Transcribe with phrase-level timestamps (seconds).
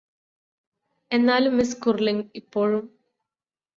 [1.11, 2.83] എന്നാലും miss Curling ഇപ്പോഴും